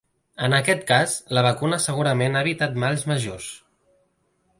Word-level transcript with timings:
En 0.45 0.53
aquest 0.59 0.79
cas, 0.91 1.11
la 1.37 1.43
vacuna 1.47 1.79
segurament 1.83 2.39
ha 2.39 2.43
evitat 2.47 2.79
mals 2.85 3.05
majors. 3.13 3.51